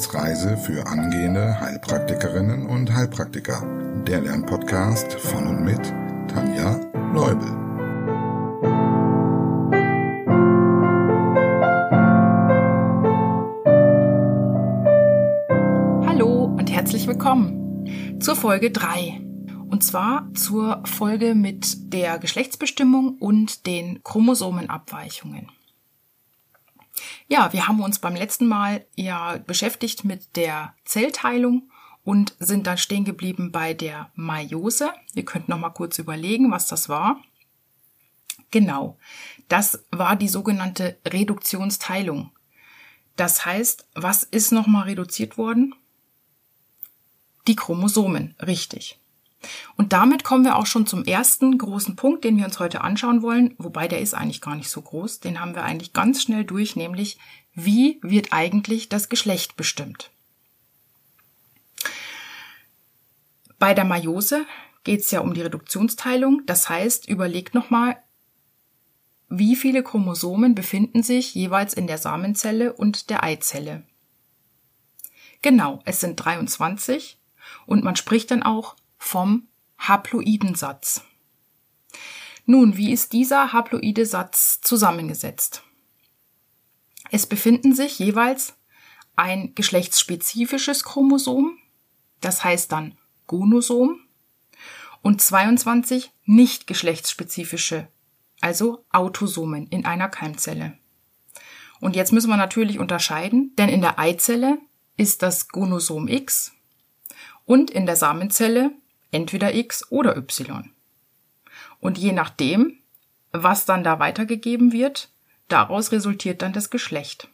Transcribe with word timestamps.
Wissensreise 0.00 0.56
für 0.56 0.86
angehende 0.86 1.60
Heilpraktikerinnen 1.60 2.64
und 2.64 2.90
Heilpraktiker. 2.90 3.62
Der 4.06 4.22
Lernpodcast 4.22 5.12
von 5.12 5.46
und 5.46 5.62
mit 5.62 5.92
Tanja 6.26 6.80
Leubel. 7.12 7.46
Hallo 16.06 16.44
und 16.44 16.70
herzlich 16.72 17.06
willkommen 17.06 18.18
zur 18.20 18.36
Folge 18.36 18.70
3. 18.70 19.20
Und 19.68 19.84
zwar 19.84 20.32
zur 20.32 20.82
Folge 20.86 21.34
mit 21.34 21.92
der 21.92 22.18
Geschlechtsbestimmung 22.18 23.18
und 23.18 23.66
den 23.66 24.02
Chromosomenabweichungen. 24.02 25.50
Ja, 27.32 27.52
wir 27.52 27.68
haben 27.68 27.80
uns 27.80 28.00
beim 28.00 28.16
letzten 28.16 28.48
Mal 28.48 28.84
ja 28.96 29.38
beschäftigt 29.38 30.04
mit 30.04 30.34
der 30.34 30.74
Zellteilung 30.84 31.70
und 32.02 32.34
sind 32.40 32.66
dann 32.66 32.76
stehen 32.76 33.04
geblieben 33.04 33.52
bei 33.52 33.72
der 33.72 34.10
Meiose. 34.16 34.90
Ihr 35.14 35.24
könnt 35.24 35.48
noch 35.48 35.58
mal 35.58 35.70
kurz 35.70 36.00
überlegen, 36.00 36.50
was 36.50 36.66
das 36.66 36.88
war. 36.88 37.22
Genau, 38.50 38.98
das 39.46 39.84
war 39.92 40.16
die 40.16 40.28
sogenannte 40.28 40.98
Reduktionsteilung. 41.06 42.32
Das 43.14 43.46
heißt, 43.46 43.86
was 43.94 44.24
ist 44.24 44.50
noch 44.50 44.66
mal 44.66 44.82
reduziert 44.82 45.38
worden? 45.38 45.76
Die 47.46 47.54
Chromosomen, 47.54 48.34
richtig. 48.40 48.99
Und 49.76 49.92
damit 49.92 50.24
kommen 50.24 50.44
wir 50.44 50.56
auch 50.56 50.66
schon 50.66 50.86
zum 50.86 51.04
ersten 51.04 51.56
großen 51.56 51.96
Punkt, 51.96 52.24
den 52.24 52.36
wir 52.36 52.44
uns 52.44 52.58
heute 52.58 52.82
anschauen 52.82 53.22
wollen, 53.22 53.54
wobei 53.58 53.88
der 53.88 54.00
ist 54.00 54.14
eigentlich 54.14 54.40
gar 54.40 54.54
nicht 54.54 54.68
so 54.68 54.82
groß, 54.82 55.20
den 55.20 55.40
haben 55.40 55.54
wir 55.54 55.64
eigentlich 55.64 55.92
ganz 55.92 56.22
schnell 56.22 56.44
durch, 56.44 56.76
nämlich 56.76 57.18
wie 57.54 57.98
wird 58.02 58.32
eigentlich 58.32 58.88
das 58.88 59.08
Geschlecht 59.08 59.56
bestimmt? 59.56 60.10
Bei 63.58 63.74
der 63.74 63.84
Meiose 63.84 64.46
geht 64.84 65.00
es 65.00 65.10
ja 65.10 65.20
um 65.20 65.34
die 65.34 65.42
Reduktionsteilung, 65.42 66.42
das 66.46 66.68
heißt, 66.68 67.08
überlegt 67.08 67.54
nochmal, 67.54 67.96
wie 69.28 69.54
viele 69.54 69.82
Chromosomen 69.82 70.54
befinden 70.54 71.02
sich 71.02 71.34
jeweils 71.34 71.74
in 71.74 71.86
der 71.86 71.98
Samenzelle 71.98 72.72
und 72.72 73.10
der 73.10 73.22
Eizelle. 73.22 73.84
Genau, 75.42 75.80
es 75.84 76.00
sind 76.00 76.16
23 76.16 77.20
und 77.66 77.84
man 77.84 77.96
spricht 77.96 78.30
dann 78.30 78.42
auch 78.42 78.76
vom 79.00 79.48
Haploidensatz. 79.78 81.02
Nun, 82.44 82.76
wie 82.76 82.92
ist 82.92 83.12
dieser 83.12 83.52
haploide 83.52 84.06
Satz 84.06 84.60
zusammengesetzt? 84.60 85.64
Es 87.10 87.26
befinden 87.26 87.74
sich 87.74 87.98
jeweils 87.98 88.54
ein 89.16 89.54
geschlechtsspezifisches 89.54 90.84
Chromosom, 90.84 91.58
das 92.20 92.44
heißt 92.44 92.70
dann 92.70 92.96
Gonosom, 93.26 94.00
und 95.02 95.20
22 95.20 96.12
nicht 96.26 96.66
geschlechtsspezifische, 96.66 97.88
also 98.40 98.84
Autosomen 98.90 99.66
in 99.66 99.86
einer 99.86 100.08
Keimzelle. 100.08 100.76
Und 101.80 101.96
jetzt 101.96 102.12
müssen 102.12 102.28
wir 102.28 102.36
natürlich 102.36 102.78
unterscheiden, 102.78 103.56
denn 103.56 103.70
in 103.70 103.80
der 103.80 103.98
Eizelle 103.98 104.58
ist 104.98 105.22
das 105.22 105.48
Gonosom 105.48 106.06
X 106.06 106.52
und 107.46 107.70
in 107.70 107.86
der 107.86 107.96
Samenzelle 107.96 108.72
entweder 109.10 109.54
X 109.54 109.90
oder 109.90 110.16
Y. 110.16 110.70
Und 111.80 111.98
je 111.98 112.12
nachdem, 112.12 112.78
was 113.32 113.64
dann 113.64 113.84
da 113.84 113.98
weitergegeben 113.98 114.72
wird, 114.72 115.10
daraus 115.48 115.92
resultiert 115.92 116.42
dann 116.42 116.52
das 116.52 116.70
Geschlecht. 116.70 117.28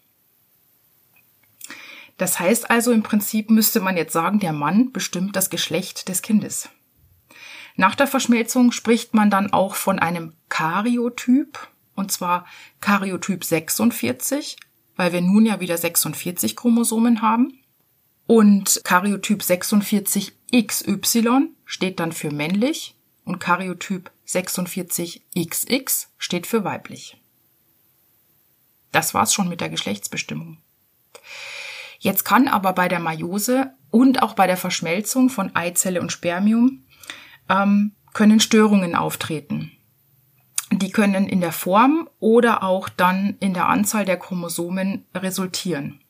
Das 2.16 2.40
heißt 2.40 2.70
also 2.70 2.92
im 2.92 3.02
Prinzip 3.02 3.50
müsste 3.50 3.80
man 3.80 3.96
jetzt 3.96 4.12
sagen, 4.12 4.38
der 4.38 4.52
Mann 4.52 4.92
bestimmt 4.92 5.36
das 5.36 5.50
Geschlecht 5.50 6.08
des 6.08 6.22
Kindes. 6.22 6.70
Nach 7.76 7.94
der 7.94 8.06
Verschmelzung 8.06 8.72
spricht 8.72 9.12
man 9.12 9.30
dann 9.30 9.52
auch 9.52 9.74
von 9.74 9.98
einem 9.98 10.32
Karyotyp, 10.48 11.58
und 11.94 12.10
zwar 12.10 12.46
Karyotyp 12.80 13.44
46, 13.44 14.56
weil 14.96 15.12
wir 15.12 15.20
nun 15.20 15.44
ja 15.44 15.60
wieder 15.60 15.76
46 15.76 16.56
Chromosomen 16.56 17.20
haben. 17.20 17.58
Und 18.26 18.80
Karyotyp 18.84 19.42
46 19.42 20.32
XY 20.54 21.50
steht 21.64 22.00
dann 22.00 22.12
für 22.12 22.30
männlich 22.30 22.96
und 23.24 23.38
Karyotyp 23.38 24.10
46XX 24.26 26.06
steht 26.18 26.46
für 26.46 26.64
weiblich. 26.64 27.20
Das 28.92 29.14
war's 29.14 29.34
schon 29.34 29.48
mit 29.48 29.60
der 29.60 29.68
Geschlechtsbestimmung. 29.68 30.58
Jetzt 31.98 32.24
kann 32.24 32.48
aber 32.48 32.72
bei 32.72 32.88
der 32.88 33.00
Meiose 33.00 33.72
und 33.90 34.22
auch 34.22 34.34
bei 34.34 34.46
der 34.46 34.56
Verschmelzung 34.56 35.28
von 35.28 35.54
Eizelle 35.54 36.00
und 36.00 36.12
Spermium 36.12 36.84
ähm, 37.48 37.92
können 38.12 38.40
Störungen 38.40 38.94
auftreten. 38.94 39.72
Die 40.72 40.90
können 40.90 41.28
in 41.28 41.40
der 41.40 41.52
Form 41.52 42.08
oder 42.18 42.62
auch 42.62 42.88
dann 42.88 43.36
in 43.40 43.54
der 43.54 43.68
Anzahl 43.68 44.04
der 44.04 44.18
Chromosomen 44.18 45.06
resultieren. 45.14 46.00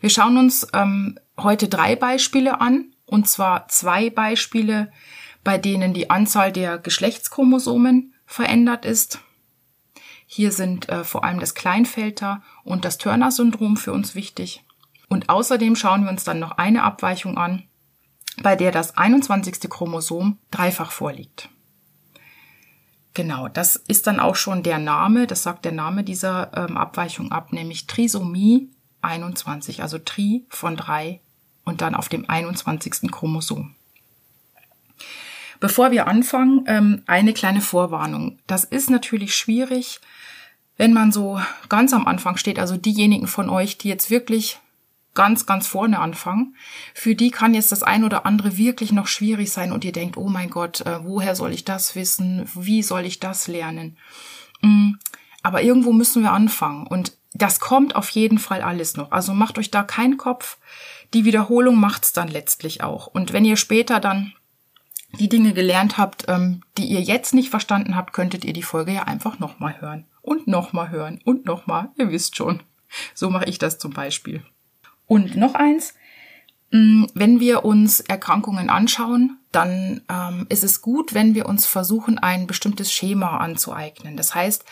Wir 0.00 0.10
schauen 0.10 0.38
uns 0.38 0.66
ähm, 0.72 1.18
heute 1.36 1.68
drei 1.68 1.96
Beispiele 1.96 2.60
an, 2.60 2.92
und 3.06 3.28
zwar 3.28 3.68
zwei 3.68 4.10
Beispiele, 4.10 4.92
bei 5.42 5.58
denen 5.58 5.92
die 5.92 6.10
Anzahl 6.10 6.52
der 6.52 6.78
Geschlechtschromosomen 6.78 8.14
verändert 8.26 8.84
ist. 8.84 9.20
Hier 10.26 10.52
sind 10.52 10.88
äh, 10.88 11.04
vor 11.04 11.24
allem 11.24 11.38
das 11.38 11.54
Kleinfelter 11.54 12.42
und 12.64 12.84
das 12.84 12.98
Turner-Syndrom 12.98 13.76
für 13.76 13.92
uns 13.92 14.14
wichtig. 14.14 14.64
Und 15.08 15.28
außerdem 15.28 15.76
schauen 15.76 16.04
wir 16.04 16.10
uns 16.10 16.24
dann 16.24 16.38
noch 16.38 16.52
eine 16.52 16.82
Abweichung 16.82 17.36
an, 17.36 17.64
bei 18.42 18.56
der 18.56 18.72
das 18.72 18.96
21. 18.96 19.68
Chromosom 19.68 20.38
dreifach 20.50 20.90
vorliegt. 20.90 21.50
Genau, 23.12 23.46
das 23.46 23.76
ist 23.76 24.08
dann 24.08 24.18
auch 24.18 24.34
schon 24.34 24.64
der 24.64 24.78
Name, 24.78 25.28
das 25.28 25.44
sagt 25.44 25.64
der 25.64 25.72
Name 25.72 26.02
dieser 26.02 26.50
ähm, 26.56 26.76
Abweichung 26.76 27.30
ab, 27.30 27.52
nämlich 27.52 27.86
Trisomie 27.86 28.70
21, 29.04 29.82
also 29.82 29.98
Tri 29.98 30.44
von 30.48 30.76
drei 30.76 31.20
und 31.64 31.80
dann 31.80 31.94
auf 31.94 32.08
dem 32.08 32.28
21. 32.28 33.10
Chromosom. 33.10 33.74
Bevor 35.60 35.90
wir 35.92 36.06
anfangen, 36.06 36.64
ähm, 36.66 37.02
eine 37.06 37.32
kleine 37.32 37.60
Vorwarnung. 37.60 38.38
Das 38.46 38.64
ist 38.64 38.90
natürlich 38.90 39.34
schwierig, 39.34 40.00
wenn 40.76 40.92
man 40.92 41.12
so 41.12 41.40
ganz 41.68 41.92
am 41.92 42.06
Anfang 42.06 42.36
steht, 42.36 42.58
also 42.58 42.76
diejenigen 42.76 43.26
von 43.26 43.48
euch, 43.48 43.78
die 43.78 43.88
jetzt 43.88 44.10
wirklich 44.10 44.58
ganz, 45.14 45.46
ganz 45.46 45.66
vorne 45.66 46.00
anfangen, 46.00 46.56
für 46.92 47.14
die 47.14 47.30
kann 47.30 47.54
jetzt 47.54 47.72
das 47.72 47.82
ein 47.82 48.04
oder 48.04 48.26
andere 48.26 48.58
wirklich 48.58 48.92
noch 48.92 49.06
schwierig 49.06 49.52
sein 49.52 49.72
und 49.72 49.84
ihr 49.84 49.92
denkt, 49.92 50.16
oh 50.16 50.28
mein 50.28 50.50
Gott, 50.50 50.80
äh, 50.80 51.04
woher 51.04 51.36
soll 51.36 51.52
ich 51.52 51.64
das 51.64 51.94
wissen? 51.94 52.48
Wie 52.54 52.82
soll 52.82 53.04
ich 53.06 53.20
das 53.20 53.46
lernen? 53.46 53.96
Mm, 54.60 54.94
aber 55.42 55.62
irgendwo 55.62 55.92
müssen 55.92 56.22
wir 56.22 56.32
anfangen 56.32 56.86
und 56.86 57.12
das 57.34 57.58
kommt 57.58 57.96
auf 57.96 58.08
jeden 58.10 58.38
Fall 58.38 58.62
alles 58.62 58.96
noch. 58.96 59.10
Also 59.10 59.34
macht 59.34 59.58
euch 59.58 59.70
da 59.70 59.82
keinen 59.82 60.16
Kopf. 60.16 60.56
Die 61.12 61.24
Wiederholung 61.24 61.76
macht's 61.76 62.12
dann 62.12 62.28
letztlich 62.28 62.82
auch. 62.82 63.08
Und 63.08 63.32
wenn 63.32 63.44
ihr 63.44 63.56
später 63.56 64.00
dann 64.00 64.32
die 65.18 65.28
Dinge 65.28 65.52
gelernt 65.52 65.98
habt, 65.98 66.24
ähm, 66.28 66.62
die 66.78 66.86
ihr 66.86 67.00
jetzt 67.00 67.34
nicht 67.34 67.50
verstanden 67.50 67.96
habt, 67.96 68.12
könntet 68.12 68.44
ihr 68.44 68.52
die 68.52 68.62
Folge 68.62 68.92
ja 68.92 69.02
einfach 69.02 69.38
nochmal 69.38 69.80
hören. 69.80 70.06
Und 70.22 70.46
nochmal 70.46 70.90
hören 70.90 71.20
und 71.24 71.44
nochmal. 71.44 71.90
Ihr 71.98 72.10
wisst 72.10 72.36
schon. 72.36 72.62
So 73.14 73.30
mache 73.30 73.46
ich 73.46 73.58
das 73.58 73.78
zum 73.78 73.92
Beispiel. 73.92 74.44
Und 75.06 75.36
noch 75.36 75.54
eins. 75.54 75.94
Mm, 76.70 77.04
wenn 77.14 77.40
wir 77.40 77.64
uns 77.64 78.00
Erkrankungen 78.00 78.70
anschauen, 78.70 79.38
dann 79.52 80.02
ähm, 80.08 80.46
ist 80.48 80.64
es 80.64 80.80
gut, 80.82 81.14
wenn 81.14 81.34
wir 81.34 81.46
uns 81.46 81.66
versuchen, 81.66 82.18
ein 82.18 82.46
bestimmtes 82.46 82.92
Schema 82.92 83.38
anzueignen. 83.38 84.16
Das 84.16 84.34
heißt, 84.34 84.64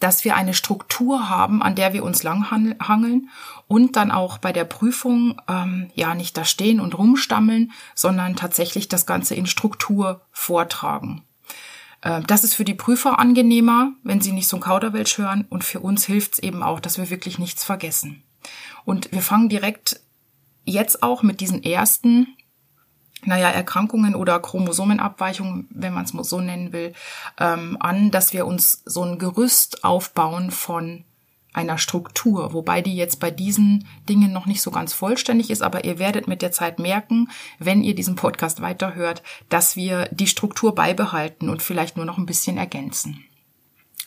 dass 0.00 0.24
wir 0.24 0.34
eine 0.34 0.54
Struktur 0.54 1.28
haben, 1.28 1.62
an 1.62 1.74
der 1.74 1.92
wir 1.92 2.02
uns 2.02 2.22
langhangeln 2.22 3.28
und 3.68 3.96
dann 3.96 4.10
auch 4.10 4.38
bei 4.38 4.52
der 4.52 4.64
Prüfung 4.64 5.40
ähm, 5.48 5.90
ja 5.94 6.14
nicht 6.14 6.36
da 6.36 6.44
stehen 6.44 6.80
und 6.80 6.98
rumstammeln, 6.98 7.72
sondern 7.94 8.34
tatsächlich 8.34 8.88
das 8.88 9.06
Ganze 9.06 9.34
in 9.34 9.46
Struktur 9.46 10.22
vortragen. 10.32 11.22
Äh, 12.00 12.22
das 12.26 12.44
ist 12.44 12.54
für 12.54 12.64
die 12.64 12.74
Prüfer 12.74 13.18
angenehmer, 13.18 13.92
wenn 14.02 14.20
sie 14.20 14.32
nicht 14.32 14.48
so 14.48 14.56
ein 14.56 14.62
Kauderwelsch 14.62 15.18
hören 15.18 15.46
und 15.48 15.64
für 15.64 15.80
uns 15.80 16.06
hilft 16.06 16.34
es 16.34 16.38
eben 16.40 16.62
auch, 16.62 16.80
dass 16.80 16.98
wir 16.98 17.10
wirklich 17.10 17.38
nichts 17.38 17.62
vergessen. 17.62 18.22
Und 18.84 19.12
wir 19.12 19.22
fangen 19.22 19.48
direkt 19.48 20.00
jetzt 20.64 21.02
auch 21.02 21.22
mit 21.22 21.40
diesen 21.40 21.62
ersten 21.62 22.28
naja, 23.24 23.48
Erkrankungen 23.48 24.14
oder 24.14 24.40
Chromosomenabweichungen, 24.40 25.68
wenn 25.70 25.92
man 25.92 26.04
es 26.04 26.10
so 26.10 26.40
nennen 26.40 26.72
will, 26.72 26.92
ähm, 27.38 27.76
an, 27.80 28.10
dass 28.10 28.32
wir 28.32 28.46
uns 28.46 28.82
so 28.84 29.02
ein 29.02 29.18
Gerüst 29.18 29.84
aufbauen 29.84 30.50
von 30.50 31.04
einer 31.52 31.78
Struktur, 31.78 32.52
wobei 32.52 32.80
die 32.80 32.94
jetzt 32.94 33.18
bei 33.18 33.30
diesen 33.30 33.86
Dingen 34.08 34.32
noch 34.32 34.46
nicht 34.46 34.62
so 34.62 34.70
ganz 34.70 34.92
vollständig 34.92 35.50
ist, 35.50 35.62
aber 35.62 35.84
ihr 35.84 35.98
werdet 35.98 36.28
mit 36.28 36.42
der 36.42 36.52
Zeit 36.52 36.78
merken, 36.78 37.28
wenn 37.58 37.82
ihr 37.82 37.94
diesen 37.94 38.14
Podcast 38.14 38.60
weiterhört, 38.60 39.22
dass 39.48 39.74
wir 39.74 40.08
die 40.12 40.28
Struktur 40.28 40.74
beibehalten 40.74 41.48
und 41.48 41.62
vielleicht 41.62 41.96
nur 41.96 42.06
noch 42.06 42.18
ein 42.18 42.26
bisschen 42.26 42.56
ergänzen. 42.56 43.24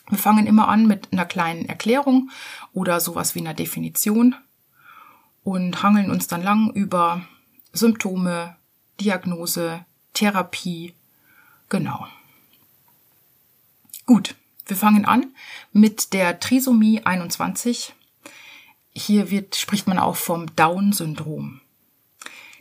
Wir 0.09 0.17
fangen 0.17 0.47
immer 0.47 0.67
an 0.67 0.87
mit 0.87 1.11
einer 1.11 1.25
kleinen 1.25 1.65
Erklärung 1.65 2.29
oder 2.73 2.99
sowas 2.99 3.35
wie 3.35 3.39
einer 3.39 3.53
Definition 3.53 4.35
und 5.43 5.83
hangeln 5.83 6.11
uns 6.11 6.27
dann 6.27 6.43
lang 6.43 6.71
über 6.71 7.21
Symptome, 7.73 8.55
Diagnose, 8.99 9.85
Therapie. 10.13 10.93
Genau. 11.69 12.07
Gut, 14.05 14.35
wir 14.65 14.77
fangen 14.77 15.05
an 15.05 15.33
mit 15.71 16.13
der 16.13 16.39
Trisomie 16.39 17.01
21. 17.03 17.93
Hier 18.91 19.31
wird, 19.31 19.55
spricht 19.55 19.87
man 19.87 19.97
auch 19.97 20.15
vom 20.15 20.55
Down-Syndrom. 20.55 21.61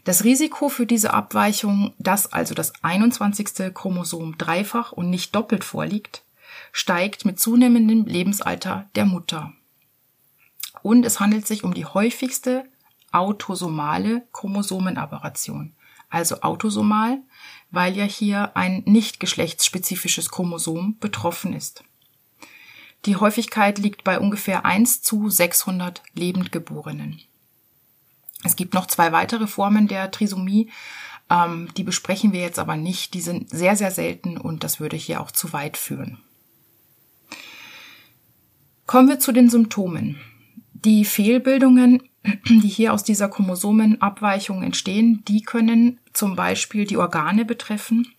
Das 0.05 0.25
Risiko 0.25 0.69
für 0.69 0.87
diese 0.87 1.13
Abweichung, 1.13 1.95
dass 1.99 2.33
also 2.33 2.55
das 2.55 2.73
21. 2.83 3.73
Chromosom 3.73 4.37
dreifach 4.37 4.93
und 4.93 5.11
nicht 5.11 5.35
doppelt 5.35 5.63
vorliegt, 5.63 6.25
steigt 6.73 7.25
mit 7.25 7.39
zunehmendem 7.39 8.07
Lebensalter 8.07 8.89
der 8.97 9.05
Mutter. 9.05 9.53
Und 10.83 11.07
es 11.07 11.21
handelt 11.21 11.47
sich 11.47 11.63
um 11.63 11.75
die 11.75 11.87
häufigste 11.87 12.65
autosomale 13.13 14.27
Chromosomenaberration. 14.33 15.75
Also 16.13 16.43
autosomal, 16.43 17.23
weil 17.71 17.97
ja 17.97 18.05
hier 18.05 18.55
ein 18.55 18.83
nicht 18.85 19.19
geschlechtsspezifisches 19.19 20.31
Chromosom 20.31 20.99
betroffen 21.01 21.55
ist. 21.55 21.85
Die 23.07 23.17
Häufigkeit 23.17 23.79
liegt 23.79 24.05
bei 24.05 24.21
ungefähr 24.21 24.67
1 24.67 25.01
zu 25.01 25.31
600 25.31 26.03
Lebendgeborenen. 26.15 27.19
Es 28.45 28.57
gibt 28.57 28.75
noch 28.75 28.87
zwei 28.87 29.11
weitere 29.13 29.47
Formen 29.47 29.89
der 29.89 30.11
Trisomie, 30.11 30.71
ähm, 31.31 31.69
die 31.79 31.83
besprechen 31.83 32.35
wir 32.35 32.41
jetzt 32.41 32.59
aber 32.59 32.77
nicht. 32.77 33.15
Die 33.15 33.23
sind 33.23 33.49
sehr, 33.49 33.75
sehr 33.75 33.91
selten 33.91 34.37
und 34.37 34.65
das 34.65 34.81
würde 34.81 34.97
hier 34.97 35.23
auch 35.23 35.31
zu 35.31 35.55
weit 35.55 35.79
führen. 35.79 36.19
Kommen 38.85 39.09
wir 39.09 39.19
zu 39.19 39.33
den 39.33 39.49
Symptomen. 39.49 40.21
Die 40.75 41.07
Fehlbildungen, 41.07 42.03
die 42.25 42.69
hier 42.69 42.93
aus 42.93 43.03
dieser 43.03 43.29
Chromosomenabweichung 43.29 44.63
entstehen, 44.63 45.25
die 45.27 45.43
können 45.43 45.99
zum 46.13 46.37
Beispiel 46.37 46.87
die 46.87 46.97
Organe 46.97 47.45
betreffen 47.45 48.13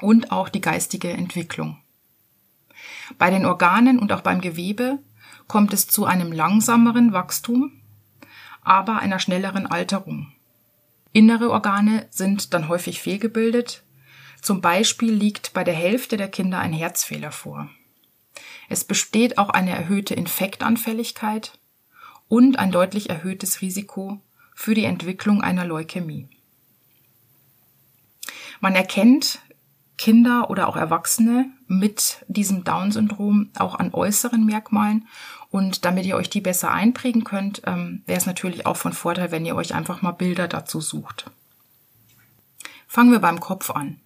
und 0.00 0.32
auch 0.32 0.48
die 0.48 0.60
geistige 0.60 1.10
Entwicklung. 1.10 1.78
Bei 3.18 3.30
den 3.30 3.46
Organen 3.46 3.98
und 3.98 4.12
auch 4.12 4.20
beim 4.20 4.40
Gewebe 4.40 4.98
kommt 5.46 5.72
es 5.72 5.86
zu 5.86 6.04
einem 6.04 6.32
langsameren 6.32 7.12
Wachstum, 7.12 7.80
aber 8.62 8.98
einer 8.98 9.20
schnelleren 9.20 9.66
Alterung. 9.66 10.32
Innere 11.12 11.50
Organe 11.50 12.06
sind 12.10 12.52
dann 12.52 12.68
häufig 12.68 13.00
fehlgebildet. 13.00 13.84
Zum 14.42 14.60
Beispiel 14.60 15.12
liegt 15.12 15.54
bei 15.54 15.64
der 15.64 15.74
Hälfte 15.74 16.16
der 16.16 16.28
Kinder 16.28 16.58
ein 16.58 16.72
Herzfehler 16.72 17.30
vor. 17.30 17.70
Es 18.68 18.84
besteht 18.84 19.38
auch 19.38 19.48
eine 19.48 19.70
erhöhte 19.70 20.14
Infektanfälligkeit 20.14 21.55
und 22.28 22.58
ein 22.58 22.72
deutlich 22.72 23.10
erhöhtes 23.10 23.60
Risiko 23.60 24.20
für 24.54 24.74
die 24.74 24.84
Entwicklung 24.84 25.42
einer 25.42 25.64
Leukämie. 25.64 26.28
Man 28.60 28.74
erkennt 28.74 29.40
Kinder 29.98 30.50
oder 30.50 30.68
auch 30.68 30.76
Erwachsene 30.76 31.50
mit 31.66 32.24
diesem 32.28 32.64
Down-Syndrom 32.64 33.50
auch 33.58 33.74
an 33.76 33.92
äußeren 33.92 34.44
Merkmalen. 34.44 35.06
Und 35.50 35.84
damit 35.84 36.04
ihr 36.06 36.16
euch 36.16 36.28
die 36.28 36.40
besser 36.40 36.70
einprägen 36.70 37.24
könnt, 37.24 37.62
ähm, 37.66 38.02
wäre 38.06 38.18
es 38.18 38.26
natürlich 38.26 38.66
auch 38.66 38.76
von 38.76 38.92
Vorteil, 38.92 39.30
wenn 39.30 39.46
ihr 39.46 39.56
euch 39.56 39.74
einfach 39.74 40.02
mal 40.02 40.12
Bilder 40.12 40.48
dazu 40.48 40.80
sucht. 40.80 41.30
Fangen 42.86 43.12
wir 43.12 43.20
beim 43.20 43.40
Kopf 43.40 43.70
an. 43.70 44.00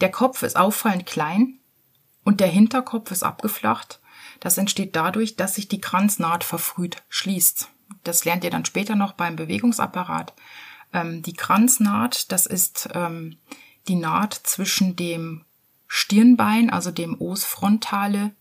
Der 0.00 0.10
Kopf 0.10 0.42
ist 0.42 0.56
auffallend 0.56 1.06
klein 1.06 1.58
und 2.24 2.40
der 2.40 2.48
Hinterkopf 2.48 3.10
ist 3.10 3.22
abgeflacht. 3.22 4.00
Das 4.42 4.58
entsteht 4.58 4.96
dadurch, 4.96 5.36
dass 5.36 5.54
sich 5.54 5.68
die 5.68 5.80
Kranznaht 5.80 6.42
verfrüht 6.42 7.04
schließt. 7.08 7.68
Das 8.02 8.24
lernt 8.24 8.42
ihr 8.42 8.50
dann 8.50 8.64
später 8.64 8.96
noch 8.96 9.12
beim 9.12 9.36
Bewegungsapparat. 9.36 10.34
Ähm, 10.92 11.22
die 11.22 11.32
Kranznaht, 11.32 12.32
das 12.32 12.46
ist 12.46 12.88
ähm, 12.92 13.36
die 13.86 13.94
Naht 13.94 14.34
zwischen 14.34 14.96
dem 14.96 15.44
Stirnbein, 15.86 16.70
also 16.70 16.90
dem 16.90 17.20
Os 17.20 17.44
frontale, 17.44 18.32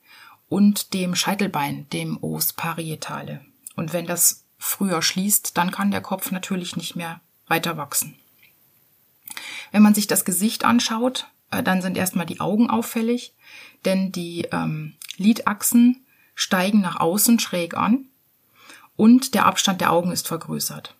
und 0.50 0.96
dem 0.96 1.14
Scheitelbein, 1.14 1.88
dem 1.90 2.18
Os 2.24 2.52
parietale. 2.54 3.46
Und 3.76 3.94
wenn 3.94 4.08
das 4.08 4.48
früher 4.58 5.04
schließt, 5.04 5.56
dann 5.56 5.70
kann 5.70 5.92
der 5.92 6.02
Kopf 6.02 6.32
natürlich 6.32 6.76
nicht 6.76 6.96
mehr 6.96 7.22
weiter 7.46 7.78
wachsen. 7.78 8.18
Wenn 9.72 9.84
man 9.84 9.94
sich 9.94 10.08
das 10.08 10.26
Gesicht 10.26 10.66
anschaut, 10.66 11.28
äh, 11.52 11.62
dann 11.62 11.84
sind 11.84 11.96
erstmal 11.96 12.26
die 12.26 12.40
Augen 12.40 12.72
auffällig, 12.72 13.36
denn 13.86 14.12
die 14.12 14.48
ähm, 14.52 14.96
Lidachsen 15.18 16.06
steigen 16.36 16.82
nach 16.82 17.00
außen 17.00 17.40
schräg 17.40 17.76
an 17.76 18.06
und 18.96 19.34
der 19.34 19.46
Abstand 19.46 19.82
der 19.82 19.92
Augen 19.92 20.12
ist 20.12 20.28
vergrößert. 20.28 20.96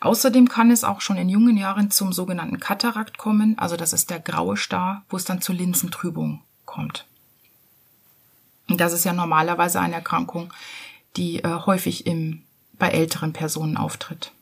Außerdem 0.00 0.48
kann 0.48 0.70
es 0.70 0.84
auch 0.84 1.00
schon 1.00 1.16
in 1.16 1.28
jungen 1.28 1.56
Jahren 1.56 1.90
zum 1.90 2.12
sogenannten 2.12 2.60
Katarakt 2.60 3.18
kommen, 3.18 3.58
also 3.58 3.76
das 3.76 3.92
ist 3.92 4.10
der 4.10 4.20
graue 4.20 4.56
Star, 4.56 5.04
wo 5.08 5.16
es 5.16 5.24
dann 5.24 5.40
zur 5.40 5.54
Linsentrübung 5.54 6.42
kommt. 6.64 7.06
Und 8.68 8.80
das 8.80 8.92
ist 8.92 9.04
ja 9.04 9.12
normalerweise 9.12 9.80
eine 9.80 9.96
Erkrankung, 9.96 10.52
die 11.16 11.42
äh, 11.42 11.48
häufig 11.66 12.06
im, 12.06 12.42
bei 12.78 12.88
älteren 12.88 13.32
Personen 13.32 13.76
auftritt. 13.76 14.32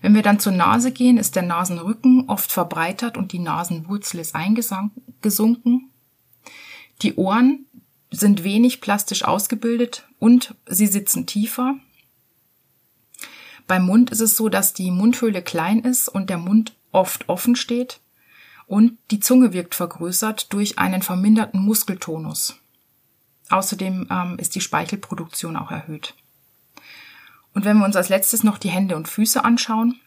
Wenn 0.00 0.14
wir 0.14 0.22
dann 0.22 0.38
zur 0.38 0.52
Nase 0.52 0.92
gehen, 0.92 1.16
ist 1.16 1.34
der 1.34 1.42
Nasenrücken 1.42 2.28
oft 2.28 2.52
verbreitert 2.52 3.16
und 3.16 3.32
die 3.32 3.38
Nasenwurzel 3.38 4.20
ist 4.20 4.34
eingesunken. 4.34 5.90
Die 7.02 7.14
Ohren 7.16 7.66
sind 8.14 8.44
wenig 8.44 8.80
plastisch 8.80 9.24
ausgebildet 9.24 10.06
und 10.18 10.54
sie 10.66 10.86
sitzen 10.86 11.26
tiefer. 11.26 11.76
Beim 13.66 13.86
Mund 13.86 14.10
ist 14.10 14.20
es 14.20 14.36
so, 14.36 14.48
dass 14.48 14.74
die 14.74 14.90
Mundhöhle 14.90 15.42
klein 15.42 15.80
ist 15.80 16.08
und 16.08 16.30
der 16.30 16.38
Mund 16.38 16.74
oft 16.92 17.28
offen 17.28 17.56
steht 17.56 18.00
und 18.66 18.98
die 19.10 19.20
Zunge 19.20 19.52
wirkt 19.52 19.74
vergrößert 19.74 20.52
durch 20.52 20.78
einen 20.78 21.02
verminderten 21.02 21.60
Muskeltonus. 21.60 22.58
Außerdem 23.50 24.08
ähm, 24.10 24.38
ist 24.38 24.54
die 24.54 24.60
Speichelproduktion 24.60 25.56
auch 25.56 25.70
erhöht. 25.70 26.14
Und 27.52 27.64
wenn 27.64 27.78
wir 27.78 27.84
uns 27.84 27.96
als 27.96 28.08
letztes 28.08 28.42
noch 28.42 28.58
die 28.58 28.70
Hände 28.70 28.96
und 28.96 29.08
Füße 29.08 29.44
anschauen, 29.44 30.00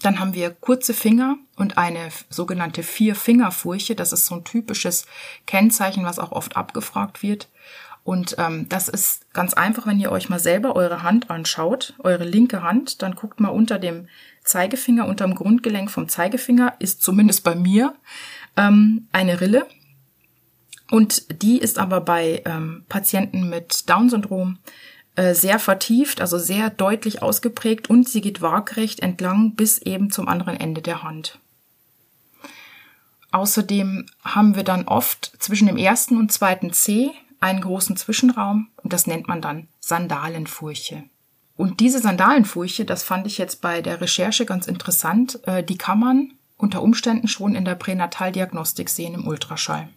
dann 0.00 0.18
haben 0.18 0.34
wir 0.34 0.50
kurze 0.50 0.94
Finger 0.94 1.36
und 1.56 1.76
eine 1.76 2.08
sogenannte 2.30 2.82
Vier-Finger-Furche. 2.82 3.94
Das 3.94 4.12
ist 4.12 4.26
so 4.26 4.36
ein 4.36 4.44
typisches 4.44 5.06
Kennzeichen, 5.46 6.04
was 6.04 6.18
auch 6.18 6.32
oft 6.32 6.56
abgefragt 6.56 7.22
wird. 7.22 7.48
Und 8.04 8.34
ähm, 8.38 8.68
das 8.68 8.88
ist 8.88 9.32
ganz 9.32 9.54
einfach, 9.54 9.86
wenn 9.86 10.00
ihr 10.00 10.10
euch 10.10 10.28
mal 10.28 10.40
selber 10.40 10.74
eure 10.74 11.02
Hand 11.02 11.30
anschaut, 11.30 11.94
eure 12.00 12.24
linke 12.24 12.62
Hand, 12.62 13.02
dann 13.02 13.14
guckt 13.14 13.38
mal 13.38 13.50
unter 13.50 13.78
dem 13.78 14.08
Zeigefinger, 14.42 15.06
unter 15.06 15.24
dem 15.24 15.36
Grundgelenk 15.36 15.90
vom 15.90 16.08
Zeigefinger 16.08 16.74
ist 16.80 17.02
zumindest 17.02 17.44
bei 17.44 17.54
mir 17.54 17.94
ähm, 18.56 19.06
eine 19.12 19.40
Rille. 19.40 19.66
Und 20.90 21.42
die 21.42 21.58
ist 21.58 21.78
aber 21.78 22.00
bei 22.00 22.42
ähm, 22.44 22.84
Patienten 22.88 23.48
mit 23.48 23.88
Down-Syndrom 23.88 24.58
sehr 25.16 25.58
vertieft, 25.58 26.20
also 26.20 26.38
sehr 26.38 26.70
deutlich 26.70 27.22
ausgeprägt 27.22 27.90
und 27.90 28.08
sie 28.08 28.20
geht 28.20 28.40
waagrecht 28.40 29.00
entlang 29.00 29.54
bis 29.54 29.78
eben 29.78 30.10
zum 30.10 30.28
anderen 30.28 30.58
Ende 30.58 30.80
der 30.80 31.02
Hand. 31.02 31.38
Außerdem 33.30 34.06
haben 34.22 34.56
wir 34.56 34.62
dann 34.62 34.86
oft 34.86 35.32
zwischen 35.38 35.66
dem 35.66 35.78
ersten 35.78 36.18
und 36.18 36.32
zweiten 36.32 36.72
C 36.72 37.10
einen 37.40 37.60
großen 37.60 37.96
Zwischenraum 37.96 38.68
und 38.76 38.92
das 38.92 39.06
nennt 39.06 39.26
man 39.26 39.40
dann 39.40 39.68
Sandalenfurche. 39.80 41.04
Und 41.56 41.80
diese 41.80 41.98
Sandalenfurche, 41.98 42.84
das 42.84 43.02
fand 43.02 43.26
ich 43.26 43.38
jetzt 43.38 43.60
bei 43.60 43.82
der 43.82 44.00
Recherche 44.00 44.46
ganz 44.46 44.66
interessant, 44.66 45.40
äh, 45.46 45.62
die 45.62 45.78
kann 45.78 45.98
man 45.98 46.32
unter 46.56 46.82
Umständen 46.82 47.28
schon 47.28 47.54
in 47.54 47.64
der 47.64 47.74
Pränataldiagnostik 47.74 48.88
sehen 48.88 49.14
im 49.14 49.26
Ultraschall. 49.26 49.88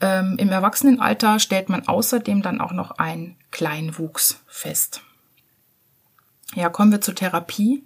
Ähm, 0.00 0.36
Im 0.38 0.50
Erwachsenenalter 0.50 1.38
stellt 1.38 1.68
man 1.68 1.88
außerdem 1.88 2.42
dann 2.42 2.60
auch 2.60 2.72
noch 2.72 2.92
einen 2.92 3.36
Kleinwuchs 3.50 4.40
fest. 4.46 5.02
Ja, 6.54 6.68
kommen 6.68 6.92
wir 6.92 7.00
zur 7.00 7.14
Therapie. 7.14 7.84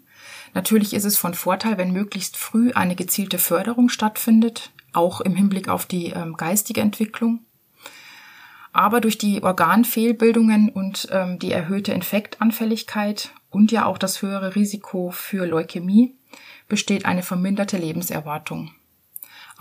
Natürlich 0.55 0.95
ist 0.95 1.05
es 1.05 1.17
von 1.17 1.35
Vorteil, 1.35 1.79
wenn 1.79 1.93
möglichst 1.93 2.37
früh 2.37 2.73
eine 2.73 2.95
gezielte 2.95 3.39
Förderung 3.39 3.89
stattfindet, 3.89 4.71
auch 4.93 5.21
im 5.21 5.35
Hinblick 5.35 5.69
auf 5.69 5.87
die 5.87 6.09
ähm, 6.09 6.37
geistige 6.37 6.83
Entwicklung. 6.83 7.41
Aber 8.73 9.01
durch 9.01 9.19
die 9.19 9.43
Organfehlbildungen 9.43 10.69
und 10.69 11.09
ähm, 11.11 11.39
die 11.39 11.53
erhöhte 11.53 11.93
Infektanfälligkeit 11.93 13.31
und 13.51 13.73
ja 13.73 13.87
auch 13.87 13.99
das 13.99 14.23
höhere 14.23 14.55
Risiko 14.55 15.11
für 15.11 15.47
Leukämie 15.47 16.15
besteht 16.69 17.05
eine 17.05 17.23
verminderte 17.23 17.77
Lebenserwartung. 17.77 18.75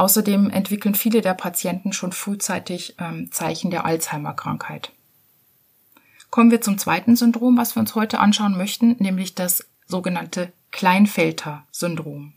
Außerdem 0.01 0.49
entwickeln 0.49 0.95
viele 0.95 1.21
der 1.21 1.35
Patienten 1.35 1.93
schon 1.93 2.11
frühzeitig 2.11 2.95
ähm, 2.97 3.31
Zeichen 3.31 3.69
der 3.69 3.85
Alzheimer-Krankheit. 3.85 4.93
Kommen 6.31 6.49
wir 6.49 6.59
zum 6.59 6.79
zweiten 6.79 7.15
Syndrom, 7.15 7.55
was 7.55 7.75
wir 7.75 7.81
uns 7.81 7.93
heute 7.93 8.19
anschauen 8.19 8.57
möchten, 8.57 8.95
nämlich 8.97 9.35
das 9.35 9.69
sogenannte 9.85 10.53
Kleinfelter-Syndrom. 10.71 12.33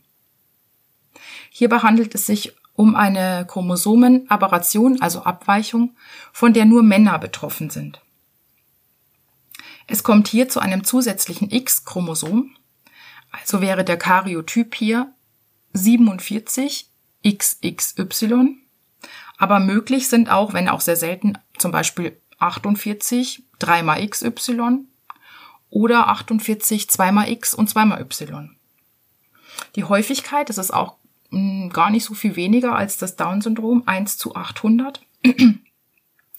Hierbei 1.49 1.79
handelt 1.79 2.13
es 2.13 2.27
sich 2.27 2.53
um 2.75 2.95
eine 2.95 3.47
Chromosomenaberration, 3.47 5.01
also 5.01 5.23
Abweichung, 5.23 5.95
von 6.31 6.53
der 6.53 6.65
nur 6.65 6.83
Männer 6.83 7.17
betroffen 7.17 7.71
sind. 7.71 7.99
Es 9.87 10.03
kommt 10.03 10.27
hier 10.27 10.49
zu 10.49 10.59
einem 10.59 10.83
zusätzlichen 10.83 11.49
X-Chromosom. 11.49 12.55
Also 13.31 13.59
wäre 13.59 13.83
der 13.83 13.97
Karyotyp 13.97 14.75
hier 14.75 15.11
47 15.73 16.91
XXY. 17.25 18.57
Aber 19.37 19.59
möglich 19.59 20.07
sind 20.07 20.29
auch, 20.29 20.53
wenn 20.53 20.69
auch 20.69 20.81
sehr 20.81 20.95
selten, 20.95 21.37
zum 21.57 21.71
Beispiel 21.71 22.17
48 22.37 23.43
3 23.59 23.83
mal 23.83 24.07
XY 24.07 24.85
oder 25.69 26.07
48 26.07 26.89
2 26.89 27.11
mal 27.11 27.29
X 27.29 27.53
und 27.53 27.69
2 27.69 27.85
mal 27.85 28.01
Y. 28.01 28.55
Die 29.75 29.83
Häufigkeit, 29.83 30.49
das 30.49 30.57
ist 30.57 30.73
auch 30.73 30.97
mh, 31.31 31.39
mm, 31.39 31.69
gar 31.69 31.89
nicht 31.89 32.05
so 32.05 32.13
viel 32.13 32.35
weniger 32.35 32.75
als 32.75 32.97
das 32.97 33.15
Down-Syndrom, 33.15 33.83
1 33.85 34.17
zu 34.17 34.35
800. 34.35 35.01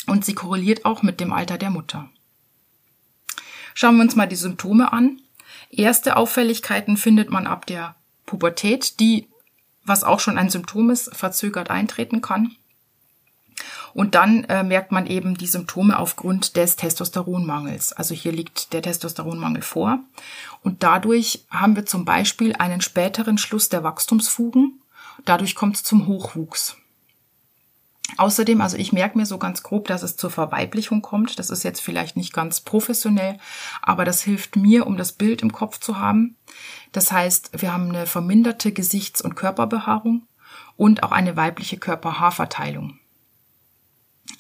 Und 0.07 0.25
sie 0.25 0.35
korreliert 0.35 0.85
auch 0.85 1.02
mit 1.02 1.21
dem 1.21 1.33
Alter 1.33 1.59
der 1.59 1.71
Mutter. 1.71 2.09
Schauen 3.75 3.97
wir 3.97 4.02
uns 4.02 4.16
mal 4.16 4.26
die 4.26 4.37
Symptome 4.37 4.93
an. 4.93 5.21
Erste 5.69 6.16
Auffälligkeiten 6.16 6.97
findet 6.97 7.31
man 7.31 7.47
ab 7.47 7.66
der 7.66 7.97
Pubertät, 8.25 9.00
die, 9.00 9.28
was 9.87 10.05
auch 10.05 10.21
schon 10.21 10.38
ein 10.38 10.50
Symptom 10.50 10.90
ist, 10.90 11.14
verzögert 11.14 11.71
eintreten 11.71 12.21
kann. 12.21 12.57
Und 13.95 14.14
dann 14.14 14.45
äh, 14.45 14.62
merkt 14.62 14.93
man 14.93 15.07
eben 15.07 15.38
die 15.38 15.47
Symptome 15.47 15.99
aufgrund 15.99 16.57
des 16.57 16.76
Testosteronmangels. 16.76 17.95
Also 17.95 18.14
hier 18.14 18.33
liegt 18.33 18.75
der 18.75 18.83
Testosteronmangel 18.83 19.62
vor. 19.62 20.00
Und 20.62 20.83
dadurch 20.83 21.47
haben 21.50 21.76
wir 21.76 21.87
zum 21.87 22.05
Beispiel 22.05 22.55
einen 22.57 22.83
späteren 22.83 23.38
Schluss 23.38 23.71
der 23.71 23.85
Wachstumsfugen. 23.85 24.83
Dadurch 25.25 25.55
kommt 25.55 25.76
es 25.76 25.83
zum 25.83 26.07
Hochwuchs. 26.07 26.76
Außerdem, 28.18 28.60
also 28.60 28.76
ich 28.76 28.92
merke 28.92 29.18
mir 29.18 29.26
so 29.26 29.36
ganz 29.36 29.62
grob, 29.62 29.88
dass 29.88 30.02
es 30.02 30.16
zur 30.16 30.30
Verweiblichung 30.30 31.02
kommt. 31.02 31.38
Das 31.38 31.50
ist 31.50 31.64
jetzt 31.64 31.80
vielleicht 31.80 32.16
nicht 32.16 32.32
ganz 32.32 32.60
professionell, 32.60 33.38
aber 33.82 34.04
das 34.04 34.22
hilft 34.22 34.56
mir, 34.56 34.86
um 34.86 34.96
das 34.96 35.12
Bild 35.12 35.42
im 35.42 35.52
Kopf 35.52 35.80
zu 35.80 35.98
haben. 35.98 36.36
Das 36.92 37.10
heißt, 37.12 37.60
wir 37.60 37.72
haben 37.72 37.88
eine 37.88 38.06
verminderte 38.06 38.72
Gesichts- 38.72 39.20
und 39.20 39.34
Körperbehaarung 39.34 40.26
und 40.76 41.02
auch 41.02 41.12
eine 41.12 41.36
weibliche 41.36 41.78
Körperhaarverteilung. 41.78 42.98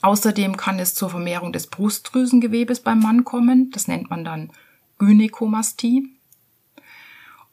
Außerdem 0.02 0.56
kann 0.56 0.78
es 0.78 0.94
zur 0.94 1.10
Vermehrung 1.10 1.52
des 1.52 1.66
Brustdrüsengewebes 1.66 2.80
beim 2.80 3.00
Mann 3.00 3.24
kommen. 3.24 3.70
Das 3.72 3.88
nennt 3.88 4.10
man 4.10 4.24
dann 4.24 4.52
Gynäkomastie. 4.98 6.12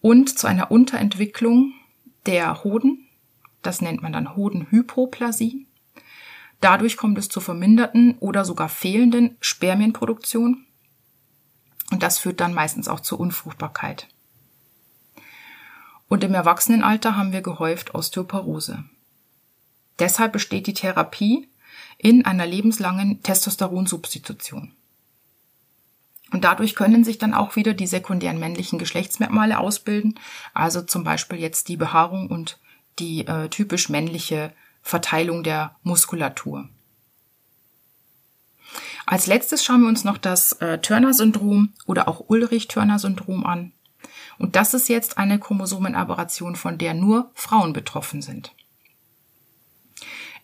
Und 0.01 0.38
zu 0.38 0.48
einer 0.48 0.70
Unterentwicklung 0.70 1.74
der 2.25 2.63
Hoden. 2.63 3.08
Das 3.62 3.82
nennt 3.82 4.01
man 4.01 4.13
dann 4.13 4.36
Hodenhypoplasie. 4.36 5.67
Dadurch 6.63 6.96
kommt 6.96 7.17
es 7.17 7.27
zur 7.27 7.41
verminderten 7.41 8.17
oder 8.22 8.46
sogar 8.46 8.70
fehlenden 8.70 9.36
Spermienproduktion. 9.41 10.65
Und 11.91 12.01
das 12.01 12.20
führt 12.20 12.39
dann 12.39 12.53
meistens 12.53 12.88
auch 12.88 13.01
zur 13.01 13.20
Unfruchtbarkeit. 13.20 14.08
Und 16.08 16.24
im 16.24 16.34
Erwachsenenalter 16.34 17.17
haben 17.17 17.34
wir 17.34 17.41
gehäuft 17.41 17.93
Osteoporose. 17.93 18.86
Deshalb 20.00 20.32
besteht 20.32 20.65
die 20.67 20.74
Therapie 20.74 21.50
in 21.98 22.24
einer 22.24 22.46
lebenslangen 22.46 23.22
Testosteronsubstitution. 23.24 24.72
Und 26.32 26.46
dadurch 26.46 26.75
können 26.75 27.03
sich 27.03 27.17
dann 27.17 27.34
auch 27.34 27.58
wieder 27.58 27.74
die 27.74 27.88
sekundären 27.88 28.39
männlichen 28.39 28.79
Geschlechtsmerkmale 28.79 29.60
ausbilden, 29.60 30.17
also 30.53 30.82
zum 30.82 31.03
Beispiel 31.03 31.39
jetzt 31.39 31.67
die 31.67 31.75
Behaarung 31.75 32.29
und 32.29 32.58
die 33.00 33.27
äh, 33.27 33.50
typisch 33.50 33.89
männliche 33.89 34.53
Verteilung 34.84 35.44
der 35.44 35.75
Muskulatur. 35.82 36.70
Als 39.06 39.28
letztes 39.28 39.63
schauen 39.63 39.82
wir 39.82 39.90
uns 39.90 40.04
noch 40.04 40.18
das 40.18 40.54
äh, 40.54 40.78
Turner-Syndrom 40.78 41.74
oder 41.86 42.08
auch 42.08 42.25
Ulrich-Turner-Syndrom 42.28 43.46
an. 43.46 43.74
Und 44.38 44.56
das 44.56 44.74
ist 44.74 44.90
jetzt 44.90 45.18
eine 45.18 45.40
Chromosomenaberration, 45.40 46.56
von 46.56 46.78
der 46.78 46.94
nur 46.94 47.32
Frauen 47.34 47.74
betroffen 47.74 48.22
sind. 48.22 48.54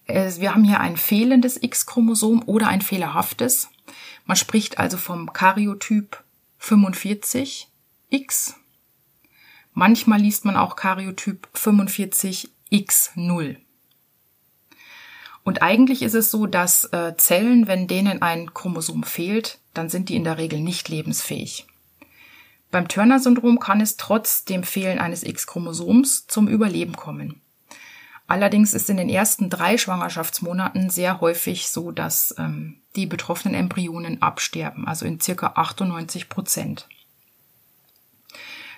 Wir 0.08 0.56
haben 0.56 0.64
hier 0.64 0.80
ein 0.80 0.98
fehlendes 0.98 1.62
X-Chromosom 1.62 2.42
oder 2.48 2.68
ein 2.68 2.82
fehlerhaftes. 2.82 3.70
Man 4.26 4.38
spricht 4.38 4.80
also 4.80 4.98
vom 4.98 5.34
Karyotyp 5.34 6.24
45X. 6.60 8.56
Manchmal 9.74 10.20
liest 10.20 10.46
man 10.46 10.56
auch 10.56 10.76
Karyotyp 10.76 11.48
45X0. 11.54 13.58
Und 15.50 15.64
eigentlich 15.64 16.04
ist 16.04 16.14
es 16.14 16.30
so, 16.30 16.46
dass 16.46 16.86
äh, 16.94 17.18
Zellen, 17.18 17.66
wenn 17.66 17.88
denen 17.88 18.22
ein 18.22 18.54
Chromosom 18.54 19.02
fehlt, 19.02 19.58
dann 19.74 19.90
sind 19.90 20.10
die 20.10 20.16
in 20.16 20.24
der 20.24 20.38
Regel 20.38 20.60
nicht 20.60 20.90
lebensfähig. 20.90 21.66
Beim 22.70 22.88
Turner-Syndrom 22.88 23.60
kann 23.60 23.82
es 23.82 23.98
trotz 23.98 24.46
dem 24.46 24.62
Fehlen 24.62 25.00
eines 25.00 25.24
X-Chromosoms 25.24 26.28
zum 26.28 26.48
Überleben 26.48 26.96
kommen. 26.96 27.42
Allerdings 28.28 28.76
ist 28.76 28.92
in 28.92 28.98
den 28.98 29.10
ersten 29.10 29.50
drei 29.50 29.80
Schwangerschaftsmonaten 29.80 30.92
sehr 30.92 31.20
häufig 31.20 31.70
so, 31.70 31.90
dass 31.90 32.36
ähm, 32.38 32.78
die 32.96 33.08
betroffenen 33.08 33.56
Embryonen 33.56 34.22
absterben, 34.22 34.88
also 34.88 35.08
in 35.08 35.20
circa 35.20 35.54
98 35.56 36.30
Prozent. 36.30 36.88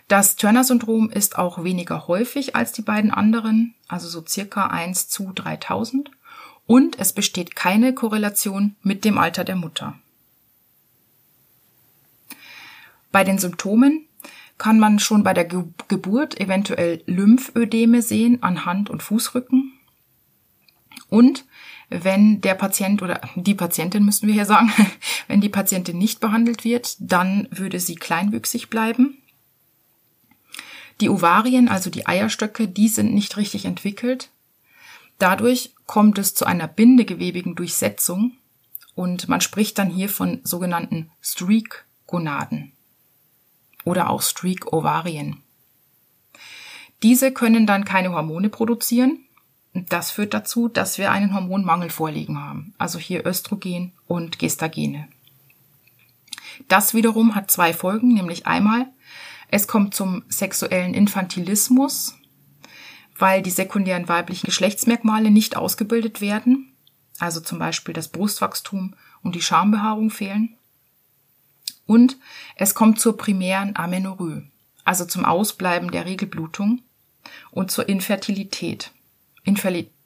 Das 0.07 0.37
Turner-Syndrom 0.37 1.09
ist 1.09 1.37
auch 1.37 1.65
weniger 1.65 2.07
häufig 2.07 2.55
als 2.55 2.71
die 2.71 2.81
beiden 2.81 3.11
anderen, 3.11 3.75
also 3.89 4.07
so 4.07 4.25
circa 4.25 4.67
1 4.67 5.09
zu 5.09 5.33
3000. 5.35 6.11
Und 6.71 6.97
es 6.99 7.11
besteht 7.11 7.57
keine 7.57 7.93
Korrelation 7.93 8.77
mit 8.81 9.03
dem 9.03 9.17
Alter 9.17 9.43
der 9.43 9.57
Mutter. 9.57 9.99
Bei 13.11 13.25
den 13.25 13.39
Symptomen 13.39 14.05
kann 14.57 14.79
man 14.79 14.97
schon 14.97 15.21
bei 15.21 15.33
der 15.33 15.43
Ge 15.43 15.65
Geburt 15.89 16.39
eventuell 16.39 17.03
Lymphödeme 17.07 18.01
sehen 18.01 18.41
an 18.41 18.63
Hand- 18.63 18.89
und 18.89 19.03
Fußrücken. 19.03 19.73
Und 21.09 21.43
wenn 21.89 22.39
der 22.39 22.55
Patient 22.55 23.01
oder 23.01 23.19
die 23.35 23.53
Patientin 23.53 24.05
müssen 24.05 24.27
wir 24.27 24.33
hier 24.33 24.45
sagen, 24.45 24.71
wenn 25.27 25.41
die 25.41 25.49
Patientin 25.49 25.97
nicht 25.97 26.21
behandelt 26.21 26.63
wird, 26.63 26.95
dann 26.99 27.49
würde 27.51 27.81
sie 27.81 27.95
kleinwüchsig 27.95 28.69
bleiben. 28.69 29.17
Die 31.01 31.09
Ovarien, 31.09 31.67
also 31.67 31.89
die 31.89 32.07
Eierstöcke, 32.07 32.69
die 32.69 32.87
sind 32.87 33.13
nicht 33.13 33.35
richtig 33.35 33.65
entwickelt. 33.65 34.30
Dadurch 35.21 35.75
kommt 35.85 36.17
es 36.17 36.33
zu 36.33 36.45
einer 36.45 36.67
bindegewebigen 36.67 37.53
Durchsetzung 37.53 38.37
und 38.95 39.29
man 39.29 39.39
spricht 39.39 39.77
dann 39.77 39.91
hier 39.91 40.09
von 40.09 40.41
sogenannten 40.43 41.11
Streak-Gonaden 41.21 42.71
oder 43.83 44.09
auch 44.09 44.23
Streak-Ovarien. 44.23 45.37
Diese 47.03 47.31
können 47.31 47.67
dann 47.67 47.85
keine 47.85 48.13
Hormone 48.13 48.49
produzieren. 48.49 49.19
Das 49.73 50.09
führt 50.09 50.33
dazu, 50.33 50.67
dass 50.67 50.97
wir 50.97 51.11
einen 51.11 51.35
Hormonmangel 51.35 51.91
vorliegen 51.91 52.39
haben, 52.39 52.73
also 52.79 52.97
hier 52.97 53.23
Östrogen 53.23 53.91
und 54.07 54.39
Gestagene. 54.39 55.07
Das 56.67 56.95
wiederum 56.95 57.35
hat 57.35 57.51
zwei 57.51 57.73
Folgen, 57.73 58.15
nämlich 58.15 58.47
einmal, 58.47 58.87
es 59.49 59.67
kommt 59.67 59.93
zum 59.93 60.23
sexuellen 60.29 60.95
Infantilismus, 60.95 62.15
weil 63.17 63.41
die 63.41 63.51
sekundären 63.51 64.07
weiblichen 64.07 64.47
Geschlechtsmerkmale 64.47 65.31
nicht 65.31 65.55
ausgebildet 65.55 66.21
werden, 66.21 66.73
also 67.19 67.39
zum 67.39 67.59
Beispiel 67.59 67.93
das 67.93 68.07
Brustwachstum 68.07 68.95
und 69.21 69.35
die 69.35 69.41
Schambehaarung 69.41 70.09
fehlen. 70.09 70.57
Und 71.85 72.17
es 72.55 72.73
kommt 72.73 72.99
zur 72.99 73.17
primären 73.17 73.75
Amenorrhoe, 73.75 74.43
also 74.83 75.05
zum 75.05 75.25
Ausbleiben 75.25 75.91
der 75.91 76.05
Regelblutung 76.05 76.81
und 77.51 77.69
zur 77.71 77.87
Infertilität. 77.89 78.91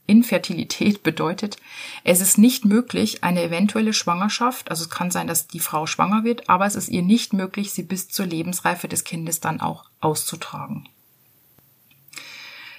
Infertilität 0.08 1.04
bedeutet, 1.04 1.58
es 2.04 2.22
ist 2.22 2.38
nicht 2.38 2.66
möglich, 2.66 3.24
eine 3.24 3.44
eventuelle 3.44 3.94
Schwangerschaft, 3.94 4.70
also 4.70 4.84
es 4.84 4.90
kann 4.90 5.12
sein, 5.12 5.28
dass 5.28 5.48
die 5.48 5.60
Frau 5.60 5.88
schwanger 5.88 6.24
wird, 6.24 6.50
aber 6.50 6.66
es 6.66 6.76
ist 6.76 6.90
ihr 6.90 7.02
nicht 7.02 7.34
möglich, 7.34 7.72
sie 7.72 7.84
bis 7.84 8.10
zur 8.10 8.26
Lebensreife 8.26 8.88
des 8.88 9.04
Kindes 9.04 9.40
dann 9.40 9.62
auch 9.62 9.86
auszutragen. 10.00 10.88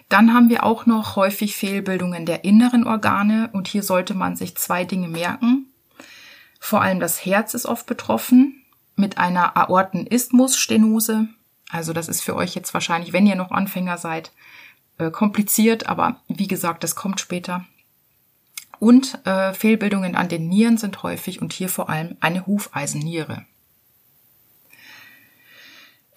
Dann 0.09 0.33
haben 0.33 0.49
wir 0.49 0.65
auch 0.65 0.87
noch 0.87 1.17
häufig 1.17 1.57
Fehlbildungen 1.57 2.27
der 2.27 2.45
inneren 2.45 2.87
Organe 2.87 3.51
und 3.53 3.67
hier 3.67 3.83
sollte 3.83 4.15
man 4.15 4.37
sich 4.37 4.57
zwei 4.57 4.85
Dinge 4.85 5.09
merken. 5.09 5.67
Vor 6.61 6.81
allem 6.81 7.01
das 7.01 7.25
Herz 7.25 7.55
ist 7.55 7.67
oft 7.67 7.87
betroffen 7.87 8.63
mit 8.95 9.19
einer 9.19 9.57
Aortenisthmusstenose. 9.57 11.29
Also 11.71 11.93
das 11.93 12.09
ist 12.09 12.23
für 12.23 12.37
euch 12.37 12.55
jetzt 12.55 12.73
wahrscheinlich, 12.73 13.13
wenn 13.13 13.27
ihr 13.27 13.35
noch 13.35 13.51
Anfänger 13.51 13.99
seid, 13.99 14.33
äh, 14.99 15.11
kompliziert, 15.11 15.89
aber 15.89 16.21
wie 16.29 16.47
gesagt, 16.47 16.85
das 16.85 16.95
kommt 16.95 17.21
später. 17.21 17.65
Und 18.79 19.27
äh, 19.27 19.53
Fehlbildungen 19.55 20.15
an 20.17 20.29
den 20.29 20.49
Nieren 20.49 20.79
sind 20.79 21.03
häufig 21.03 21.43
und 21.43 21.53
hier 21.53 21.69
vor 21.69 21.89
allem 21.89 22.17
eine 22.21 22.47
Hufeisenniere. 22.47 23.45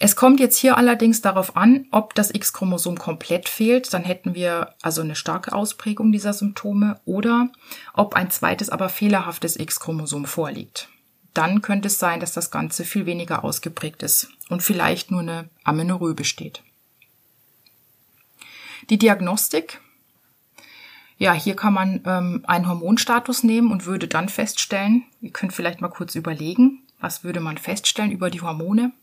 Es 0.02 0.16
kommt 0.16 0.40
jetzt 0.40 0.58
hier 0.58 0.78
allerdings 0.78 1.20
darauf 1.20 1.58
an, 1.58 1.86
ob 1.92 2.16
das 2.16 2.34
X-Chromosom 2.34 2.98
komplett 2.98 3.50
fehlt, 3.50 3.94
dann 3.94 4.06
hätten 4.06 4.34
wir 4.34 4.74
also 4.82 5.02
eine 5.02 5.16
starke 5.16 5.52
Ausprägung 5.52 6.14
dieser 6.14 6.32
Symptome 6.32 7.02
oder 7.04 7.50
ob 7.94 8.16
ein 8.16 8.32
zweites, 8.32 8.70
aber 8.70 8.88
fehlerhaftes 8.88 9.58
X-Chromosom 9.60 10.26
vorliegt. 10.26 10.88
dann 11.34 11.62
könnte 11.62 11.88
es 11.88 12.00
sein, 12.00 12.20
dass 12.20 12.34
das 12.34 12.50
Ganze 12.52 12.84
viel 12.84 13.06
weniger 13.06 13.44
ausgeprägt 13.44 14.04
ist 14.04 14.30
und 14.50 14.64
vielleicht 14.64 15.12
nur 15.12 15.22
eine 15.22 15.50
Amenorrhoe 15.64 16.14
besteht. 16.14 16.64
Die 18.90 18.98
Diagnostik. 18.98 19.80
Ja, 21.18 21.34
hier 21.34 21.56
kann 21.56 21.74
man 21.74 22.02
ähm, 22.06 22.44
einen 22.48 22.68
Hormonstatus 22.68 23.44
nehmen 23.44 23.72
und 23.72 23.86
würde 23.86 24.08
dann 24.08 24.30
feststellen, 24.30 25.04
ihr 25.22 25.32
könnt 25.32 25.54
vielleicht 25.54 25.82
mal 25.82 25.90
kurz 25.90 26.16
überlegen, 26.16 26.84
was 27.00 27.24
würde 27.24 27.42
man 27.42 27.58
feststellen 27.58 28.12
über 28.12 28.30
die 28.30 28.42
Hormone? 28.42 28.94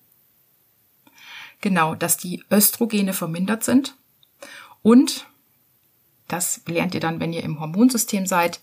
Genau, 1.60 1.94
dass 1.94 2.16
die 2.16 2.44
Östrogene 2.50 3.12
vermindert 3.12 3.64
sind 3.64 3.96
und 4.82 5.26
das 6.28 6.60
lernt 6.66 6.94
ihr 6.94 7.00
dann, 7.00 7.20
wenn 7.20 7.32
ihr 7.32 7.42
im 7.42 7.60
Hormonsystem 7.60 8.26
seid, 8.26 8.60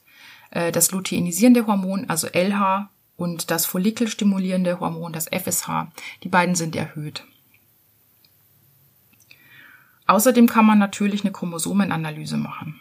äh, 0.51 0.71
das 0.71 0.91
luteinisierende 0.91 1.65
Hormon, 1.67 2.09
also 2.09 2.27
LH, 2.27 2.89
und 3.15 3.51
das 3.51 3.65
follikelstimulierende 3.65 4.79
Hormon, 4.79 5.13
das 5.13 5.27
FSH, 5.27 5.87
die 6.23 6.29
beiden 6.29 6.55
sind 6.55 6.75
erhöht. 6.75 7.25
Außerdem 10.07 10.47
kann 10.47 10.65
man 10.65 10.79
natürlich 10.79 11.23
eine 11.23 11.31
Chromosomenanalyse 11.31 12.37
machen. 12.37 12.79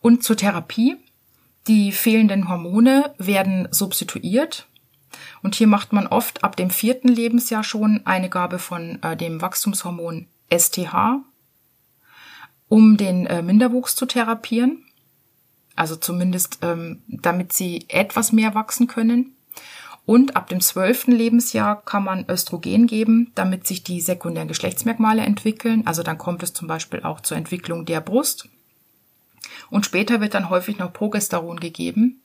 Und 0.00 0.22
zur 0.22 0.36
Therapie. 0.36 0.96
Die 1.66 1.92
fehlenden 1.92 2.48
Hormone 2.48 3.14
werden 3.18 3.68
substituiert. 3.70 4.67
Und 5.42 5.54
hier 5.54 5.66
macht 5.66 5.92
man 5.92 6.06
oft 6.06 6.44
ab 6.44 6.56
dem 6.56 6.70
vierten 6.70 7.08
Lebensjahr 7.08 7.64
schon 7.64 8.02
eine 8.04 8.28
Gabe 8.28 8.58
von 8.58 9.02
äh, 9.02 9.16
dem 9.16 9.40
Wachstumshormon 9.40 10.26
STH, 10.50 11.20
um 12.68 12.96
den 12.96 13.26
äh, 13.26 13.42
Minderwuchs 13.42 13.94
zu 13.94 14.06
therapieren. 14.06 14.84
Also 15.76 15.96
zumindest, 15.96 16.58
ähm, 16.62 17.02
damit 17.06 17.52
sie 17.52 17.86
etwas 17.88 18.32
mehr 18.32 18.54
wachsen 18.54 18.88
können. 18.88 19.36
Und 20.08 20.36
ab 20.36 20.48
dem 20.48 20.62
zwölften 20.62 21.12
Lebensjahr 21.12 21.82
kann 21.84 22.02
man 22.02 22.24
Östrogen 22.30 22.86
geben, 22.86 23.30
damit 23.34 23.66
sich 23.66 23.84
die 23.84 24.00
sekundären 24.00 24.48
Geschlechtsmerkmale 24.48 25.20
entwickeln. 25.20 25.86
Also 25.86 26.02
dann 26.02 26.16
kommt 26.16 26.42
es 26.42 26.54
zum 26.54 26.66
Beispiel 26.66 27.02
auch 27.02 27.20
zur 27.20 27.36
Entwicklung 27.36 27.84
der 27.84 28.00
Brust. 28.00 28.48
Und 29.70 29.84
später 29.84 30.22
wird 30.22 30.32
dann 30.32 30.48
häufig 30.48 30.78
noch 30.78 30.92
Progesteron 30.94 31.60
gegeben. 31.60 32.22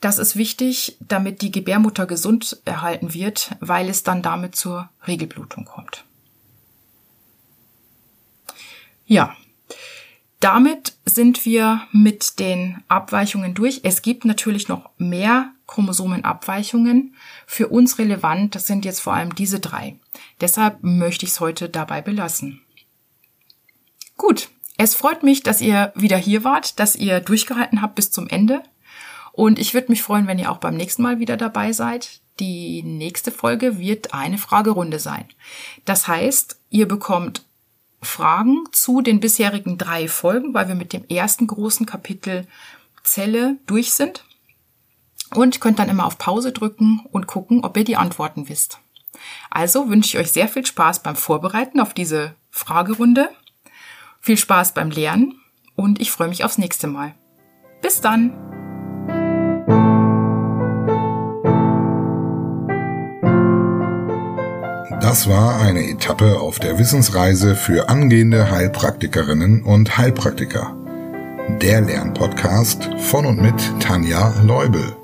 Das 0.00 0.18
ist 0.18 0.36
wichtig, 0.36 0.96
damit 1.00 1.42
die 1.42 1.50
Gebärmutter 1.50 2.06
gesund 2.06 2.60
erhalten 2.64 3.14
wird, 3.14 3.56
weil 3.60 3.88
es 3.88 4.04
dann 4.04 4.22
damit 4.22 4.54
zur 4.54 4.88
Regelblutung 5.06 5.64
kommt. 5.64 6.04
Ja, 9.06 9.34
damit 10.40 10.94
sind 11.04 11.44
wir 11.44 11.82
mit 11.90 12.38
den 12.38 12.84
Abweichungen 12.86 13.54
durch. 13.54 13.80
Es 13.82 14.02
gibt 14.02 14.24
natürlich 14.24 14.68
noch 14.68 14.90
mehr 14.98 15.52
Chromosomenabweichungen. 15.66 17.16
Für 17.46 17.68
uns 17.68 17.98
relevant 17.98 18.54
das 18.54 18.66
sind 18.66 18.84
jetzt 18.84 19.00
vor 19.00 19.14
allem 19.14 19.34
diese 19.34 19.58
drei. 19.58 19.98
Deshalb 20.40 20.82
möchte 20.82 21.26
ich 21.26 21.32
es 21.32 21.40
heute 21.40 21.68
dabei 21.68 22.02
belassen. 22.02 22.60
Gut, 24.16 24.48
es 24.76 24.94
freut 24.94 25.24
mich, 25.24 25.42
dass 25.42 25.60
ihr 25.60 25.92
wieder 25.96 26.16
hier 26.16 26.44
wart, 26.44 26.78
dass 26.78 26.94
ihr 26.94 27.18
durchgehalten 27.18 27.82
habt 27.82 27.96
bis 27.96 28.12
zum 28.12 28.28
Ende. 28.28 28.62
Und 29.38 29.60
ich 29.60 29.72
würde 29.72 29.92
mich 29.92 30.02
freuen, 30.02 30.26
wenn 30.26 30.40
ihr 30.40 30.50
auch 30.50 30.56
beim 30.56 30.76
nächsten 30.76 31.00
Mal 31.00 31.20
wieder 31.20 31.36
dabei 31.36 31.72
seid. 31.72 32.18
Die 32.40 32.82
nächste 32.82 33.30
Folge 33.30 33.78
wird 33.78 34.12
eine 34.12 34.36
Fragerunde 34.36 34.98
sein. 34.98 35.26
Das 35.84 36.08
heißt, 36.08 36.58
ihr 36.70 36.88
bekommt 36.88 37.44
Fragen 38.02 38.64
zu 38.72 39.00
den 39.00 39.20
bisherigen 39.20 39.78
drei 39.78 40.08
Folgen, 40.08 40.54
weil 40.54 40.66
wir 40.66 40.74
mit 40.74 40.92
dem 40.92 41.04
ersten 41.06 41.46
großen 41.46 41.86
Kapitel 41.86 42.48
Zelle 43.04 43.58
durch 43.66 43.92
sind. 43.92 44.24
Und 45.36 45.60
könnt 45.60 45.78
dann 45.78 45.88
immer 45.88 46.06
auf 46.06 46.18
Pause 46.18 46.50
drücken 46.50 47.06
und 47.12 47.28
gucken, 47.28 47.64
ob 47.64 47.76
ihr 47.76 47.84
die 47.84 47.96
Antworten 47.96 48.48
wisst. 48.48 48.80
Also 49.50 49.88
wünsche 49.88 50.16
ich 50.16 50.20
euch 50.20 50.32
sehr 50.32 50.48
viel 50.48 50.66
Spaß 50.66 51.04
beim 51.04 51.14
Vorbereiten 51.14 51.78
auf 51.78 51.94
diese 51.94 52.34
Fragerunde. 52.50 53.30
Viel 54.20 54.36
Spaß 54.36 54.74
beim 54.74 54.90
Lernen 54.90 55.40
und 55.76 56.00
ich 56.00 56.10
freue 56.10 56.28
mich 56.28 56.42
aufs 56.42 56.58
nächste 56.58 56.88
Mal. 56.88 57.14
Bis 57.80 58.00
dann! 58.00 58.47
Das 65.08 65.26
war 65.26 65.58
eine 65.58 65.88
Etappe 65.88 66.38
auf 66.38 66.58
der 66.58 66.78
Wissensreise 66.78 67.56
für 67.56 67.88
angehende 67.88 68.50
Heilpraktikerinnen 68.50 69.62
und 69.62 69.96
Heilpraktiker. 69.96 70.76
Der 71.62 71.80
Lernpodcast 71.80 72.90
von 72.98 73.24
und 73.24 73.40
mit 73.40 73.54
Tanja 73.80 74.34
Leubel. 74.44 74.97